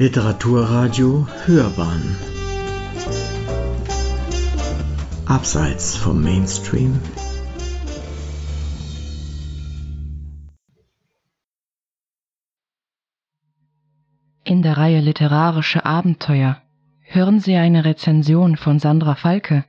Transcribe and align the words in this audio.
Literaturradio 0.00 1.26
Hörbahn 1.44 2.16
Abseits 5.26 5.96
vom 5.96 6.22
Mainstream 6.22 7.00
In 14.44 14.62
der 14.62 14.76
Reihe 14.76 15.00
Literarische 15.00 15.84
Abenteuer 15.84 16.62
hören 17.00 17.40
Sie 17.40 17.56
eine 17.56 17.84
Rezension 17.84 18.56
von 18.56 18.78
Sandra 18.78 19.16
Falke 19.16 19.64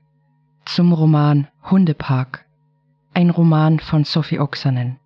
zum 0.63 0.93
Roman 0.93 1.47
Hundepark, 1.71 2.45
ein 3.15 3.31
Roman 3.31 3.79
von 3.79 4.03
Sophie 4.03 4.39
Oksanen. 4.39 4.98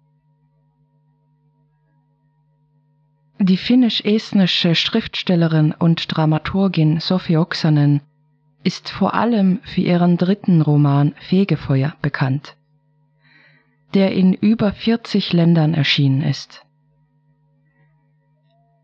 Die 3.39 3.57
finnisch-estnische 3.57 4.75
Schriftstellerin 4.75 5.73
und 5.77 6.15
Dramaturgin 6.15 6.99
Sophie 6.99 7.37
Oksanen 7.37 8.01
ist 8.63 8.89
vor 8.89 9.13
allem 9.13 9.59
für 9.63 9.81
ihren 9.81 10.17
dritten 10.17 10.61
Roman 10.61 11.13
Fegefeuer 11.19 11.95
bekannt, 12.01 12.55
der 13.93 14.13
in 14.13 14.33
über 14.33 14.71
40 14.71 15.33
Ländern 15.33 15.73
erschienen 15.73 16.21
ist. 16.21 16.63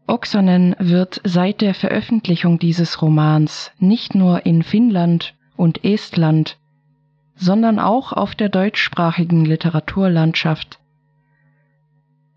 Oksanen 0.08 0.76
wird 0.80 1.22
seit 1.24 1.62
der 1.62 1.76
Veröffentlichung 1.76 2.58
dieses 2.58 3.02
Romans 3.02 3.72
nicht 3.78 4.16
nur 4.16 4.46
in 4.46 4.64
Finnland 4.64 5.36
und 5.56 5.86
Estland, 5.86 6.58
sondern 7.36 7.80
auch 7.80 8.12
auf 8.12 8.34
der 8.34 8.50
deutschsprachigen 8.50 9.46
Literaturlandschaft 9.46 10.79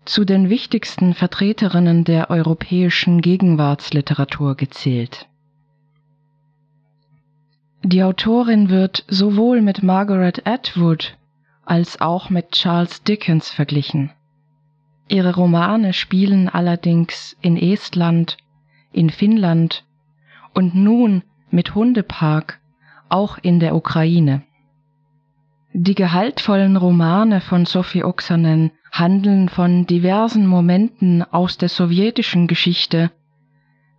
zu 0.05 0.25
den 0.25 0.49
wichtigsten 0.49 1.13
Vertreterinnen 1.13 2.03
der 2.03 2.29
europäischen 2.29 3.21
Gegenwartsliteratur 3.21 4.55
gezählt. 4.55 5.27
Die 7.83 8.03
Autorin 8.03 8.69
wird 8.69 9.03
sowohl 9.07 9.61
mit 9.61 9.83
Margaret 9.83 10.47
Atwood 10.47 11.17
als 11.65 11.99
auch 12.01 12.29
mit 12.29 12.51
Charles 12.51 13.03
Dickens 13.03 13.49
verglichen. 13.49 14.11
Ihre 15.09 15.35
Romane 15.35 15.93
spielen 15.93 16.47
allerdings 16.49 17.37
in 17.41 17.57
Estland, 17.57 18.37
in 18.91 19.09
Finnland 19.09 19.83
und 20.53 20.75
nun 20.75 21.23
mit 21.51 21.75
Hundepark 21.75 22.59
auch 23.09 23.37
in 23.37 23.59
der 23.59 23.75
Ukraine. 23.75 24.43
Die 25.73 25.95
gehaltvollen 25.95 26.77
Romane 26.77 27.41
von 27.41 27.65
Sophie 27.65 28.03
Oksanen 28.03 28.71
handeln 28.93 29.49
von 29.49 29.87
diversen 29.87 30.45
Momenten 30.45 31.23
aus 31.23 31.57
der 31.57 31.67
sowjetischen 31.67 32.45
Geschichte, 32.45 33.11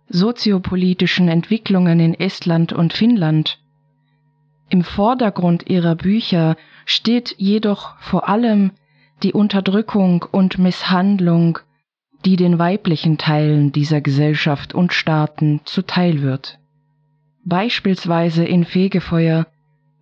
soziopolitischen 0.07 1.27
Entwicklungen 1.27 1.99
in 1.99 2.13
Estland 2.13 2.71
und 2.71 2.93
Finnland. 2.93 3.59
Im 4.69 4.83
Vordergrund 4.83 5.69
ihrer 5.69 5.95
Bücher 5.95 6.55
steht 6.85 7.35
jedoch 7.37 7.97
vor 7.99 8.29
allem 8.29 8.71
die 9.21 9.33
Unterdrückung 9.33 10.25
und 10.31 10.59
Misshandlung, 10.59 11.59
die 12.23 12.37
den 12.37 12.57
weiblichen 12.57 13.17
Teilen 13.17 13.73
dieser 13.73 13.99
Gesellschaft 13.99 14.73
und 14.73 14.93
Staaten 14.93 15.59
zuteil 15.65 16.21
wird. 16.21 16.57
Beispielsweise 17.43 18.45
in 18.45 18.63
Fegefeuer 18.63 19.45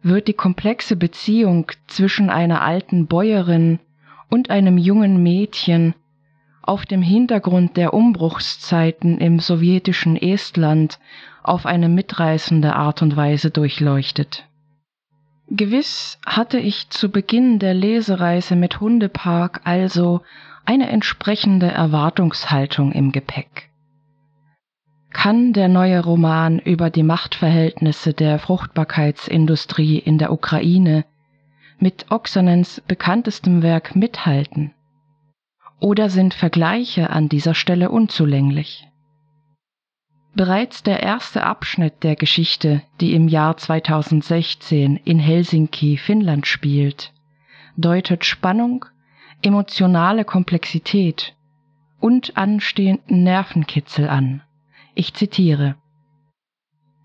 wird 0.03 0.27
die 0.27 0.33
komplexe 0.33 0.95
Beziehung 0.95 1.71
zwischen 1.87 2.29
einer 2.29 2.61
alten 2.61 3.07
Bäuerin 3.07 3.79
und 4.33 4.49
einem 4.49 4.79
jungen 4.79 5.21
Mädchen 5.21 5.93
auf 6.63 6.87
dem 6.87 7.03
Hintergrund 7.03 7.77
der 7.77 7.93
Umbruchszeiten 7.93 9.19
im 9.19 9.37
sowjetischen 9.37 10.15
Estland 10.15 10.97
auf 11.43 11.67
eine 11.67 11.87
mitreißende 11.87 12.75
Art 12.75 13.03
und 13.03 13.15
Weise 13.15 13.51
durchleuchtet. 13.51 14.47
Gewiss 15.51 16.19
hatte 16.25 16.57
ich 16.57 16.89
zu 16.89 17.11
Beginn 17.11 17.59
der 17.59 17.75
Lesereise 17.75 18.55
mit 18.55 18.79
Hundepark 18.79 19.61
also 19.65 20.21
eine 20.65 20.89
entsprechende 20.89 21.67
Erwartungshaltung 21.67 22.91
im 22.91 23.11
Gepäck. 23.11 23.69
Kann 25.11 25.53
der 25.53 25.67
neue 25.67 26.03
Roman 26.03 26.57
über 26.57 26.89
die 26.89 27.03
Machtverhältnisse 27.03 28.15
der 28.15 28.39
Fruchtbarkeitsindustrie 28.39 29.99
in 29.99 30.17
der 30.17 30.31
Ukraine 30.31 31.05
mit 31.79 32.11
Oksanens 32.11 32.81
bekanntestem 32.87 33.61
Werk 33.61 33.95
mithalten? 33.95 34.73
Oder 35.79 36.09
sind 36.09 36.33
Vergleiche 36.33 37.09
an 37.09 37.29
dieser 37.29 37.53
Stelle 37.53 37.89
unzulänglich? 37.89 38.87
Bereits 40.35 40.81
der 40.81 41.03
erste 41.03 41.43
Abschnitt 41.43 42.03
der 42.03 42.15
Geschichte, 42.15 42.81
die 42.99 43.13
im 43.13 43.27
Jahr 43.27 43.55
2016 43.57 44.97
in 44.97 45.19
Helsinki, 45.19 45.97
Finnland 45.97 46.47
spielt, 46.47 47.13
deutet 47.77 48.25
Spannung, 48.25 48.85
emotionale 49.43 50.25
Komplexität 50.25 51.35
und 51.99 52.35
anstehenden 52.37 53.23
Nervenkitzel 53.23 54.09
an. 54.09 54.41
Ich 54.95 55.13
zitiere 55.13 55.75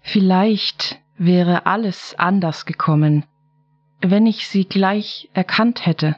Vielleicht 0.00 1.00
wäre 1.19 1.67
alles 1.67 2.15
anders 2.19 2.65
gekommen, 2.65 3.25
wenn 4.01 4.27
ich 4.27 4.49
sie 4.49 4.65
gleich 4.65 5.29
erkannt 5.33 5.87
hätte 5.87 6.17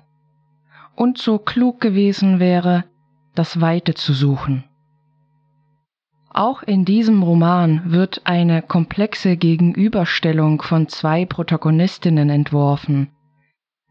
und 0.95 1.19
so 1.19 1.39
klug 1.39 1.81
gewesen 1.81 2.41
wäre, 2.41 2.85
das 3.35 3.61
Weite 3.61 3.95
zu 3.95 4.13
suchen. 4.13 4.65
Auch 6.33 6.63
in 6.63 6.85
diesem 6.85 7.23
Roman 7.23 7.91
wird 7.91 8.23
eine 8.25 8.63
komplexe 8.63 9.37
Gegenüberstellung 9.37 10.63
von 10.63 10.89
zwei 10.89 11.25
Protagonistinnen 11.25 12.31
entworfen, 12.31 13.09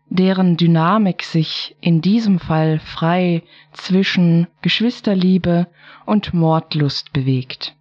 deren 0.10 0.56
Dynamik 0.56 1.24
sich 1.24 1.76
in 1.82 2.02
diesem 2.02 2.40
Fall 2.40 2.80
frei 2.80 3.44
zwischen 3.74 4.48
Geschwisterliebe 4.62 5.68
und 6.06 6.34
Mordlust 6.34 7.12
bewegt. 7.12 7.76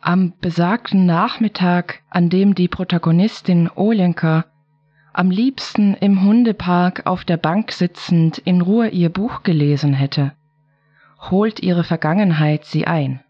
Am 0.00 0.34
besagten 0.40 1.06
Nachmittag, 1.06 2.02
an 2.10 2.30
dem 2.30 2.54
die 2.54 2.68
Protagonistin 2.68 3.68
Olenka 3.74 4.44
am 5.18 5.30
liebsten 5.30 5.94
im 5.94 6.22
Hundepark 6.22 7.06
auf 7.06 7.24
der 7.24 7.36
Bank 7.36 7.72
sitzend 7.72 8.38
in 8.38 8.60
Ruhe 8.60 8.88
ihr 8.88 9.08
Buch 9.08 9.42
gelesen 9.42 9.92
hätte, 9.92 10.32
holt 11.30 11.60
ihre 11.60 11.84
Vergangenheit 11.84 12.64
sie 12.64 12.86
ein 12.86 13.20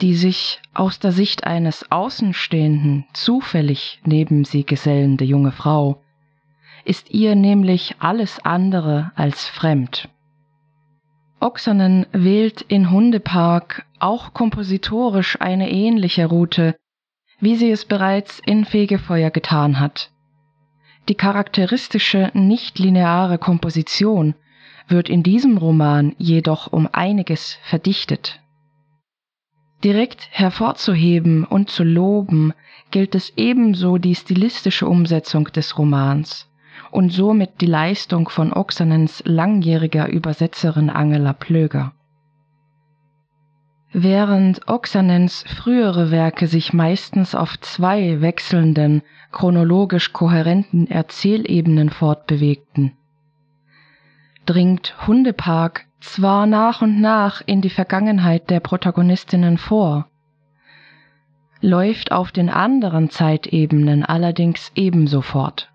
die 0.00 0.14
sich 0.14 0.60
aus 0.74 0.98
der 0.98 1.12
Sicht 1.12 1.44
eines 1.44 1.90
Außenstehenden 1.90 3.06
zufällig 3.12 4.00
neben 4.04 4.44
sie 4.44 4.64
gesellende 4.64 5.24
junge 5.24 5.52
Frau, 5.52 6.02
ist 6.84 7.10
ihr 7.10 7.34
nämlich 7.34 7.96
alles 7.98 8.44
andere 8.44 9.12
als 9.14 9.48
fremd. 9.48 10.08
Oksanen 11.40 12.06
wählt 12.12 12.62
in 12.62 12.90
Hundepark 12.90 13.86
auch 13.98 14.32
kompositorisch 14.34 15.40
eine 15.40 15.70
ähnliche 15.70 16.26
Route, 16.26 16.76
wie 17.40 17.56
sie 17.56 17.70
es 17.70 17.84
bereits 17.84 18.40
in 18.44 18.64
Fegefeuer 18.64 19.30
getan 19.30 19.80
hat. 19.80 20.10
Die 21.08 21.14
charakteristische 21.14 22.30
nichtlineare 22.34 23.38
Komposition 23.38 24.34
wird 24.88 25.08
in 25.08 25.22
diesem 25.22 25.56
Roman 25.56 26.14
jedoch 26.18 26.72
um 26.72 26.88
einiges 26.92 27.58
verdichtet. 27.62 28.40
Direkt 29.84 30.28
hervorzuheben 30.30 31.44
und 31.44 31.70
zu 31.70 31.84
loben 31.84 32.52
gilt 32.90 33.14
es 33.14 33.32
ebenso 33.36 33.98
die 33.98 34.14
stilistische 34.14 34.86
Umsetzung 34.86 35.44
des 35.44 35.78
Romans 35.78 36.48
und 36.90 37.12
somit 37.12 37.60
die 37.60 37.66
Leistung 37.66 38.28
von 38.28 38.52
Oksanens 38.52 39.22
langjähriger 39.26 40.08
Übersetzerin 40.08 40.90
Angela 40.90 41.32
Plöger. 41.32 41.92
Während 43.98 44.68
Oksanens 44.68 45.42
frühere 45.44 46.10
Werke 46.10 46.48
sich 46.48 46.74
meistens 46.74 47.34
auf 47.34 47.58
zwei 47.60 48.20
wechselnden, 48.20 49.00
chronologisch 49.32 50.12
kohärenten 50.12 50.86
Erzählebenen 50.86 51.88
fortbewegten, 51.88 52.92
dringt 54.44 55.06
Hundepark 55.06 55.86
zwar 56.00 56.44
nach 56.44 56.82
und 56.82 57.00
nach 57.00 57.40
in 57.46 57.62
die 57.62 57.70
Vergangenheit 57.70 58.50
der 58.50 58.60
Protagonistinnen 58.60 59.56
vor, 59.56 60.08
läuft 61.62 62.12
auf 62.12 62.32
den 62.32 62.50
anderen 62.50 63.08
Zeitebenen 63.08 64.04
allerdings 64.04 64.72
ebenso 64.74 65.22
fort. 65.22 65.72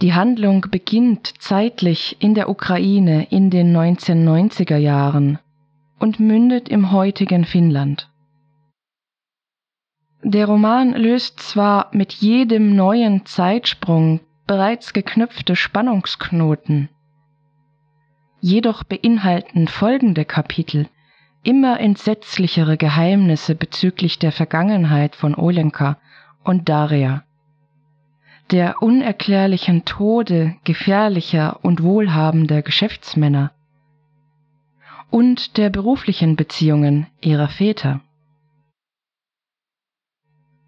Die 0.00 0.14
Handlung 0.14 0.64
beginnt 0.70 1.34
zeitlich 1.38 2.16
in 2.18 2.32
der 2.32 2.48
Ukraine 2.48 3.24
in 3.24 3.50
den 3.50 3.76
1990er 3.76 4.78
Jahren 4.78 5.38
und 6.02 6.20
mündet 6.20 6.68
im 6.68 6.92
heutigen 6.92 7.44
Finnland. 7.44 8.10
Der 10.24 10.46
Roman 10.46 10.92
löst 10.92 11.40
zwar 11.40 11.88
mit 11.92 12.12
jedem 12.12 12.76
neuen 12.76 13.24
Zeitsprung 13.24 14.20
bereits 14.46 14.92
geknüpfte 14.92 15.56
Spannungsknoten, 15.56 16.88
Jedoch 18.44 18.82
beinhalten 18.82 19.68
folgende 19.68 20.24
Kapitel 20.24 20.88
immer 21.44 21.78
entsetzlichere 21.78 22.76
Geheimnisse 22.76 23.54
bezüglich 23.54 24.18
der 24.18 24.32
Vergangenheit 24.32 25.14
von 25.14 25.36
Olenka 25.36 25.96
und 26.42 26.68
Daria, 26.68 27.22
der 28.50 28.82
unerklärlichen 28.82 29.84
Tode 29.84 30.56
gefährlicher 30.64 31.60
und 31.62 31.84
wohlhabender 31.84 32.62
Geschäftsmänner 32.62 33.52
und 35.12 35.58
der 35.58 35.68
beruflichen 35.68 36.36
Beziehungen 36.36 37.06
ihrer 37.20 37.48
Väter. 37.48 38.00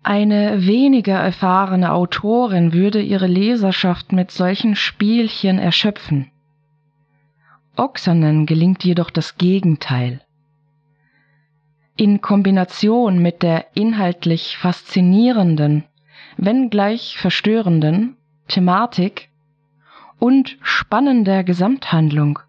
Eine 0.02 0.66
weniger 0.66 1.16
erfahrene 1.18 1.92
Autorin 1.92 2.74
würde 2.74 3.00
ihre 3.00 3.26
Leserschaft 3.26 4.12
mit 4.12 4.30
solchen 4.30 4.76
Spielchen 4.76 5.58
erschöpfen. 5.58 6.30
Oksanen 7.74 8.44
gelingt 8.44 8.84
jedoch 8.84 9.08
das 9.08 9.38
Gegenteil. 9.38 10.20
In 11.96 12.20
Kombination 12.20 13.20
mit 13.20 13.42
der 13.42 13.68
inhaltlich 13.74 14.58
faszinierenden, 14.58 15.84
wenngleich 16.36 17.16
verstörenden 17.16 18.18
Thematik 18.46 19.30
und 20.18 20.58
spannender 20.60 21.44
Gesamthandlung 21.44 22.40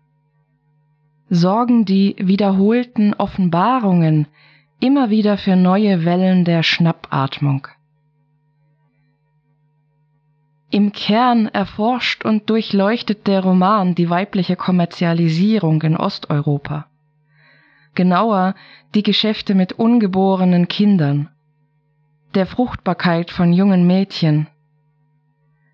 sorgen 1.29 1.85
die 1.85 2.15
wiederholten 2.19 3.13
Offenbarungen 3.13 4.27
immer 4.79 5.09
wieder 5.09 5.37
für 5.37 5.55
neue 5.55 6.05
Wellen 6.05 6.45
der 6.45 6.63
Schnappatmung. 6.63 7.67
Im 10.69 10.91
Kern 10.91 11.47
erforscht 11.47 12.25
und 12.25 12.49
durchleuchtet 12.49 13.27
der 13.27 13.41
Roman 13.41 13.95
die 13.95 14.09
weibliche 14.09 14.55
Kommerzialisierung 14.55 15.81
in 15.83 15.95
Osteuropa. 15.95 16.87
Genauer 17.93 18.55
die 18.93 19.03
Geschäfte 19.03 19.55
mit 19.55 19.73
ungeborenen 19.73 20.67
Kindern, 20.67 21.29
der 22.33 22.45
Fruchtbarkeit 22.45 23.31
von 23.31 23.53
jungen 23.53 23.87
Mädchen, 23.87 24.47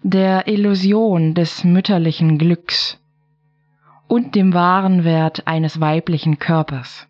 der 0.04 0.48
Illusion 0.48 1.34
des 1.34 1.64
mütterlichen 1.64 2.38
Glücks 2.38 3.01
und 4.12 4.36
dem 4.36 4.54
wahren 4.54 5.06
Wert 5.06 5.48
eines 5.48 5.80
weiblichen 5.80 6.38
Körpers. 6.38 7.08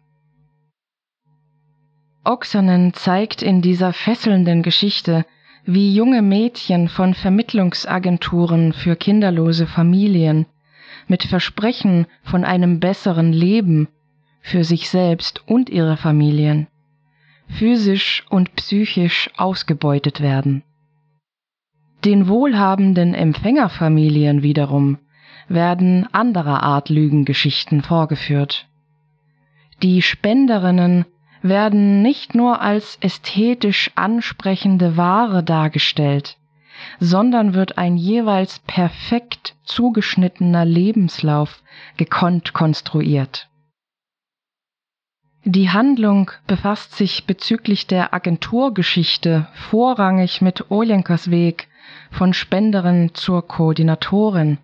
Oksanen 2.23 2.93
zeigt 2.93 3.41
in 3.41 3.63
dieser 3.63 3.91
fesselnden 3.91 4.61
Geschichte, 4.61 5.25
wie 5.65 5.95
junge 5.95 6.21
Mädchen 6.21 6.89
von 6.89 7.15
Vermittlungsagenturen 7.15 8.71
für 8.71 8.95
kinderlose 8.95 9.65
Familien 9.65 10.45
mit 11.07 11.23
Versprechen 11.23 12.05
von 12.21 12.45
einem 12.45 12.79
besseren 12.79 13.33
Leben 13.33 13.87
für 14.41 14.63
sich 14.63 14.87
selbst 14.87 15.41
und 15.47 15.71
ihre 15.71 15.97
Familien 15.97 16.67
physisch 17.47 18.23
und 18.29 18.55
psychisch 18.55 19.31
ausgebeutet 19.37 20.21
werden. 20.21 20.61
Den 22.05 22.27
wohlhabenden 22.27 23.15
Empfängerfamilien 23.15 24.43
wiederum 24.43 24.99
werden 25.53 26.07
anderer 26.13 26.63
Art 26.63 26.89
Lügengeschichten 26.89 27.81
vorgeführt. 27.81 28.67
Die 29.81 30.01
Spenderinnen 30.01 31.05
werden 31.41 32.01
nicht 32.01 32.35
nur 32.35 32.61
als 32.61 32.97
ästhetisch 33.01 33.91
ansprechende 33.95 34.95
Ware 34.95 35.43
dargestellt, 35.43 36.37
sondern 36.99 37.53
wird 37.53 37.77
ein 37.77 37.97
jeweils 37.97 38.59
perfekt 38.59 39.55
zugeschnittener 39.63 40.65
Lebenslauf 40.65 41.63
gekonnt 41.97 42.53
konstruiert. 42.53 43.49
Die 45.43 45.71
Handlung 45.71 46.29
befasst 46.45 46.95
sich 46.95 47.25
bezüglich 47.25 47.87
der 47.87 48.13
Agenturgeschichte 48.13 49.47
vorrangig 49.53 50.41
mit 50.41 50.69
Olenkas 50.69 51.31
Weg 51.31 51.67
von 52.11 52.33
Spenderin 52.33 53.15
zur 53.15 53.47
Koordinatorin 53.47 54.59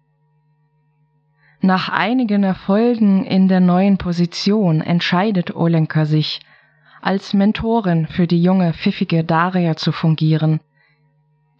nach 1.61 1.89
einigen 1.89 2.43
Erfolgen 2.43 3.25
in 3.25 3.47
der 3.47 3.59
neuen 3.59 3.97
Position 3.97 4.81
entscheidet 4.81 5.55
Olenka 5.55 6.05
sich, 6.05 6.39
als 7.01 7.33
Mentorin 7.33 8.07
für 8.07 8.27
die 8.27 8.41
junge, 8.41 8.73
pfiffige 8.73 9.23
Daria 9.23 9.75
zu 9.75 9.91
fungieren, 9.91 10.59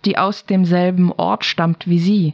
die 0.06 0.18
aus 0.18 0.46
demselben 0.46 1.12
Ort 1.12 1.46
stammt 1.46 1.88
wie 1.88 2.00
sie 2.00 2.34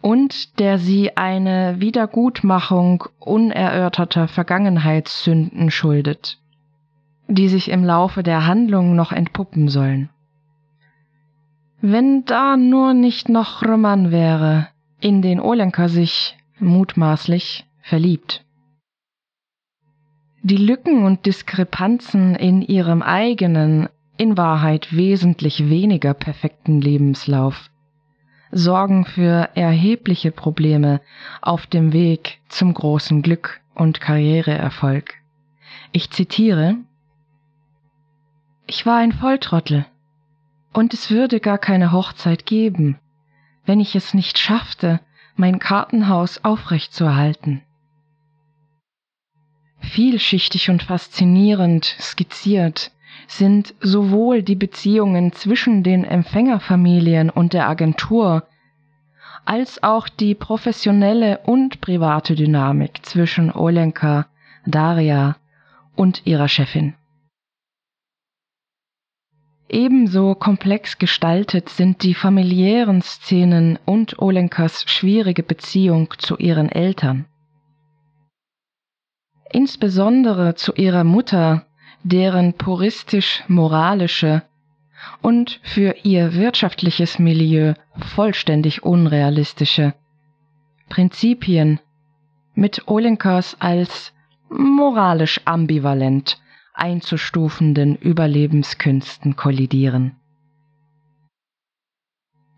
und 0.00 0.58
der 0.58 0.78
sie 0.78 1.16
eine 1.16 1.76
Wiedergutmachung 1.78 3.04
unerörterter 3.18 4.28
Vergangenheitssünden 4.28 5.70
schuldet, 5.70 6.38
die 7.28 7.48
sich 7.48 7.70
im 7.70 7.84
Laufe 7.84 8.22
der 8.22 8.46
Handlung 8.46 8.96
noch 8.96 9.12
entpuppen 9.12 9.68
sollen. 9.68 10.08
Wenn 11.82 12.24
da 12.24 12.56
nur 12.56 12.94
nicht 12.94 13.28
noch 13.28 13.62
Roman 13.62 14.10
wäre, 14.10 14.68
in 15.00 15.22
den 15.22 15.40
Olenka 15.40 15.88
sich 15.88 16.36
mutmaßlich 16.58 17.66
verliebt. 17.82 18.44
Die 20.42 20.56
Lücken 20.56 21.04
und 21.04 21.26
Diskrepanzen 21.26 22.34
in 22.34 22.62
ihrem 22.62 23.02
eigenen, 23.02 23.88
in 24.16 24.36
Wahrheit 24.36 24.96
wesentlich 24.96 25.68
weniger 25.68 26.14
perfekten 26.14 26.80
Lebenslauf 26.80 27.70
sorgen 28.52 29.04
für 29.04 29.50
erhebliche 29.54 30.32
Probleme 30.32 31.00
auf 31.40 31.66
dem 31.66 31.92
Weg 31.92 32.40
zum 32.48 32.74
großen 32.74 33.22
Glück 33.22 33.60
und 33.74 34.00
Karriereerfolg. 34.00 35.14
Ich 35.92 36.10
zitiere 36.10 36.76
Ich 38.66 38.86
war 38.86 38.98
ein 38.98 39.12
Volltrottel, 39.12 39.86
und 40.72 40.94
es 40.94 41.10
würde 41.10 41.40
gar 41.40 41.58
keine 41.58 41.92
Hochzeit 41.92 42.46
geben, 42.46 42.98
wenn 43.70 43.78
ich 43.78 43.94
es 43.94 44.14
nicht 44.14 44.36
schaffte, 44.36 44.98
mein 45.36 45.60
Kartenhaus 45.60 46.42
aufrechtzuerhalten. 46.42 47.62
Vielschichtig 49.78 50.70
und 50.70 50.82
faszinierend 50.82 51.84
skizziert 52.00 52.90
sind 53.28 53.76
sowohl 53.80 54.42
die 54.42 54.56
Beziehungen 54.56 55.30
zwischen 55.30 55.84
den 55.84 56.02
Empfängerfamilien 56.02 57.30
und 57.30 57.52
der 57.52 57.68
Agentur 57.68 58.42
als 59.44 59.84
auch 59.84 60.08
die 60.08 60.34
professionelle 60.34 61.38
und 61.44 61.80
private 61.80 62.34
Dynamik 62.34 63.06
zwischen 63.06 63.52
Olenka, 63.52 64.26
Daria 64.66 65.36
und 65.94 66.26
ihrer 66.26 66.48
Chefin. 66.48 66.94
Ebenso 69.72 70.34
komplex 70.34 70.98
gestaltet 70.98 71.68
sind 71.68 72.02
die 72.02 72.14
familiären 72.14 73.02
Szenen 73.02 73.78
und 73.84 74.18
Olenkas 74.18 74.82
schwierige 74.88 75.44
Beziehung 75.44 76.12
zu 76.18 76.36
ihren 76.38 76.68
Eltern. 76.68 77.26
Insbesondere 79.52 80.56
zu 80.56 80.74
ihrer 80.74 81.04
Mutter, 81.04 81.66
deren 82.02 82.54
puristisch-moralische 82.54 84.42
und 85.22 85.60
für 85.62 85.94
ihr 86.02 86.34
wirtschaftliches 86.34 87.20
Milieu 87.20 87.74
vollständig 88.16 88.82
unrealistische 88.82 89.94
Prinzipien 90.88 91.78
mit 92.54 92.88
Olenkas 92.88 93.56
als 93.60 94.12
moralisch 94.48 95.40
ambivalent 95.44 96.40
einzustufenden 96.74 97.96
Überlebenskünsten 97.96 99.36
kollidieren. 99.36 100.16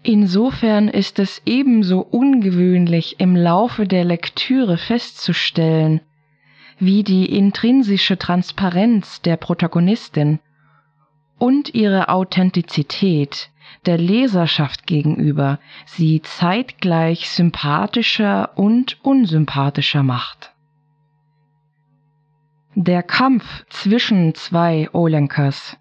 Insofern 0.02 0.88
ist 0.88 1.18
es 1.18 1.42
ebenso 1.46 2.00
ungewöhnlich 2.00 3.20
im 3.20 3.36
Laufe 3.36 3.86
der 3.86 4.04
Lektüre 4.04 4.76
festzustellen, 4.76 6.00
wie 6.78 7.04
die 7.04 7.26
intrinsische 7.26 8.18
Transparenz 8.18 9.22
der 9.22 9.36
Protagonistin 9.36 10.40
und 11.38 11.74
ihre 11.74 12.08
Authentizität 12.08 13.50
der 13.86 13.98
Leserschaft 13.98 14.86
gegenüber 14.86 15.60
sie 15.86 16.22
zeitgleich 16.22 17.30
sympathischer 17.30 18.56
und 18.56 18.98
unsympathischer 19.04 20.02
macht. 20.02 20.51
Der 22.74 23.02
Kampf 23.02 23.66
zwischen 23.68 24.34
zwei 24.34 24.88
Olenkas 24.94 25.76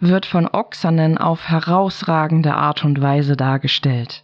wird 0.00 0.26
von 0.26 0.46
Oksanen 0.46 1.16
auf 1.16 1.48
herausragende 1.48 2.52
Art 2.52 2.84
und 2.84 3.00
Weise 3.00 3.36
dargestellt. 3.38 4.22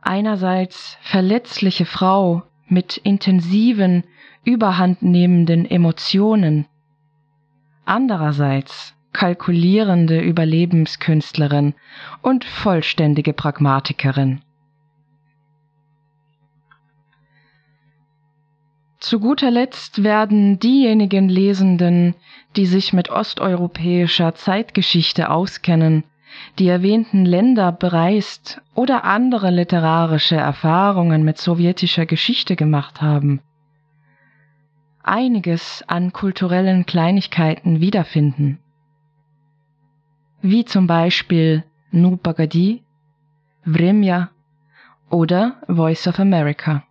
Einerseits 0.00 0.96
verletzliche 1.00 1.86
Frau 1.86 2.44
mit 2.68 2.98
intensiven, 2.98 4.04
überhandnehmenden 4.44 5.68
Emotionen, 5.68 6.66
andererseits 7.84 8.94
kalkulierende 9.12 10.20
Überlebenskünstlerin 10.20 11.74
und 12.22 12.44
vollständige 12.44 13.32
Pragmatikerin. 13.32 14.42
Zu 19.00 19.20
guter 19.20 19.52
Letzt 19.52 20.02
werden 20.02 20.58
diejenigen 20.58 21.28
Lesenden, 21.28 22.16
die 22.56 22.66
sich 22.66 22.92
mit 22.92 23.10
osteuropäischer 23.10 24.34
Zeitgeschichte 24.34 25.30
auskennen, 25.30 26.02
die 26.58 26.66
erwähnten 26.66 27.24
Länder 27.24 27.70
bereist 27.70 28.60
oder 28.74 29.04
andere 29.04 29.50
literarische 29.50 30.34
Erfahrungen 30.34 31.22
mit 31.22 31.38
sowjetischer 31.38 32.06
Geschichte 32.06 32.56
gemacht 32.56 33.00
haben, 33.00 33.40
einiges 35.04 35.84
an 35.86 36.12
kulturellen 36.12 36.84
Kleinigkeiten 36.84 37.80
wiederfinden, 37.80 38.58
wie 40.42 40.64
zum 40.64 40.88
Beispiel 40.88 41.62
Nu 41.92 42.16
Pagadi, 42.16 42.82
Vremya 43.64 44.30
oder 45.08 45.62
Voice 45.68 46.08
of 46.08 46.18
America. 46.18 46.87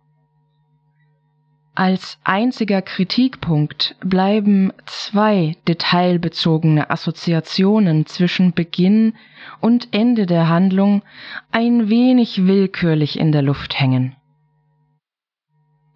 Als 1.78 2.18
einziger 2.24 2.82
Kritikpunkt 2.82 3.94
bleiben 4.00 4.72
zwei 4.86 5.54
detailbezogene 5.68 6.90
Assoziationen 6.90 8.04
zwischen 8.04 8.52
Beginn 8.52 9.14
und 9.60 9.86
Ende 9.92 10.26
der 10.26 10.48
Handlung 10.48 11.02
ein 11.52 11.88
wenig 11.88 12.48
willkürlich 12.48 13.16
in 13.16 13.30
der 13.30 13.42
Luft 13.42 13.78
hängen. 13.78 14.16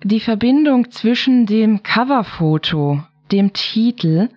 Die 0.04 0.20
Verbindung 0.20 0.92
zwischen 0.92 1.46
dem 1.46 1.82
Coverfoto, 1.82 3.02
dem 3.32 3.52
Titel 3.52 4.28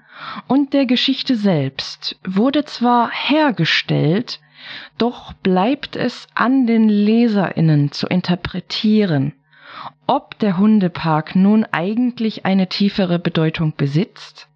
und 0.48 0.74
der 0.74 0.88
Geschichte 0.88 1.36
selbst 1.36 2.20
wurde 2.26 2.66
zwar 2.66 3.12
hergestellt, 3.12 4.40
doch 4.98 5.34
bleibt 5.34 5.96
es 5.96 6.26
an 6.34 6.66
den 6.66 6.90
Leserinnen 6.90 7.92
zu 7.92 8.08
interpretieren, 8.08 9.34
ob 10.08 10.38
der 10.40 10.58
Hundepark 10.58 11.36
nun 11.36 11.66
eigentlich 11.72 12.46
eine 12.46 12.68
tiefere 12.68 13.20
Bedeutung 13.20 13.74
besitzt 13.76 14.48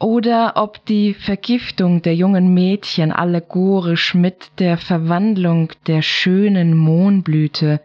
oder 0.00 0.54
ob 0.56 0.84
die 0.86 1.14
Vergiftung 1.14 2.00
der 2.02 2.14
jungen 2.14 2.54
Mädchen 2.54 3.12
allegorisch 3.12 4.14
mit 4.14 4.50
der 4.58 4.78
Verwandlung 4.78 5.72
der 5.86 6.02
schönen 6.02 6.76
Mohnblüte 6.76 7.80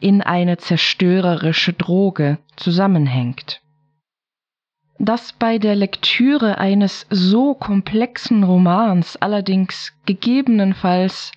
in 0.00 0.20
eine 0.20 0.58
zerstörerische 0.58 1.72
Droge 1.72 2.38
zusammenhängt. 2.56 3.62
Dass 4.98 5.32
bei 5.32 5.56
der 5.56 5.74
Lektüre 5.76 6.58
eines 6.58 7.06
so 7.08 7.54
komplexen 7.54 8.44
Romans 8.44 9.16
allerdings 9.16 9.94
gegebenenfalls 10.04 11.32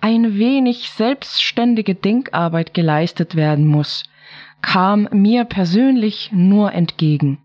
ein 0.00 0.38
wenig 0.38 0.90
selbstständige 0.90 1.94
Denkarbeit 1.94 2.74
geleistet 2.74 3.34
werden 3.34 3.66
muss, 3.66 4.04
kam 4.62 5.08
mir 5.12 5.44
persönlich 5.44 6.30
nur 6.32 6.72
entgegen, 6.72 7.38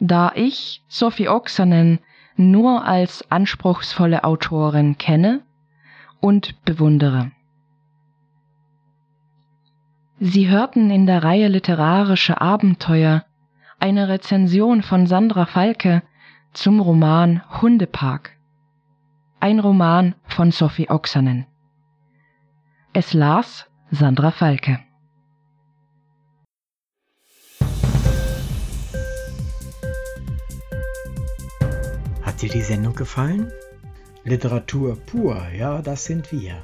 da 0.00 0.32
ich 0.34 0.82
Sophie 0.88 1.28
Oksanen 1.28 2.00
nur 2.36 2.84
als 2.84 3.30
anspruchsvolle 3.30 4.24
Autorin 4.24 4.98
kenne 4.98 5.42
und 6.20 6.64
bewundere. 6.64 7.30
Sie 10.18 10.48
hörten 10.48 10.90
in 10.90 11.06
der 11.06 11.24
Reihe 11.24 11.48
Literarische 11.48 12.40
Abenteuer 12.40 13.24
eine 13.80 14.08
Rezension 14.08 14.82
von 14.82 15.06
Sandra 15.06 15.46
Falke 15.46 16.02
zum 16.52 16.80
Roman 16.80 17.42
Hundepark. 17.60 18.36
Ein 19.40 19.58
Roman 19.58 20.14
von 20.24 20.52
Sophie 20.52 20.88
Oksanen. 20.88 21.46
Es 22.94 23.14
las 23.14 23.64
Sandra 23.90 24.30
Falke. 24.30 24.78
Hat 32.20 32.42
dir 32.42 32.50
die 32.50 32.60
Sendung 32.60 32.94
gefallen? 32.94 33.50
Literatur 34.24 34.96
pur, 35.06 35.42
ja, 35.56 35.80
das 35.80 36.04
sind 36.04 36.32
wir. 36.32 36.62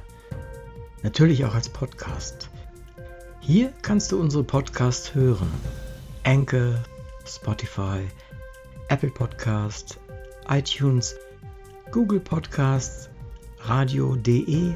Natürlich 1.01 1.45
auch 1.45 1.55
als 1.55 1.69
Podcast. 1.69 2.51
Hier 3.39 3.73
kannst 3.81 4.11
du 4.11 4.21
unsere 4.21 4.43
Podcasts 4.43 5.15
hören. 5.15 5.51
Anchor, 6.25 6.75
Spotify, 7.25 8.07
Apple 8.89 9.09
Podcast, 9.09 9.99
iTunes, 10.47 11.15
Google 11.91 12.19
Podcasts, 12.19 13.09
radio.de 13.61 14.75